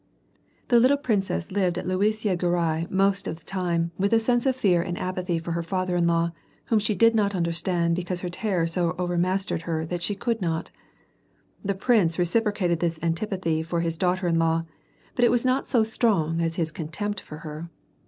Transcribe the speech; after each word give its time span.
The 0.69 0.79
little 0.79 0.97
princess 0.97 1.51
lived 1.51 1.77
at 1.77 1.85
Luisiya 1.87 2.35
Gorui, 2.35 2.87
the 2.89 2.95
most 2.95 3.27
of 3.27 3.35
the 3.37 3.45
time, 3.45 3.91
with 3.99 4.11
a 4.13 4.19
sense 4.19 4.47
of 4.47 4.55
fear 4.55 4.81
and 4.81 4.97
antipathy 4.97 5.37
for 5.37 5.51
her 5.51 5.61
father 5.61 5.95
in 5.95 6.07
law, 6.07 6.31
whom 6.65 6.79
she 6.79 6.95
did 6.95 7.13
not 7.13 7.33
undei 7.33 7.53
stand 7.53 7.95
because 7.95 8.21
her 8.21 8.27
terror 8.31 8.65
so 8.65 8.95
overmas 8.97 9.45
tered 9.45 9.61
her 9.61 9.85
that 9.85 10.01
she 10.01 10.15
could 10.15 10.41
not. 10.41 10.71
The 11.63 11.75
prince 11.75 12.17
reciprocated 12.17 12.79
this 12.79 12.97
antipathy 13.03 13.61
for 13.61 13.81
his 13.81 13.95
daughter 13.99 14.25
in 14.25 14.39
law, 14.39 14.63
but 15.13 15.23
it 15.23 15.29
was 15.29 15.45
not 15.45 15.67
so 15.67 15.83
strong 15.83 16.41
as 16.41 16.55
his 16.55 16.71
contempt 16.71 17.21
for 17.21 17.37
her. 17.45 17.69